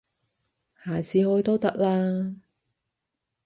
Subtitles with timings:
[0.83, 2.33] 下次開都得啦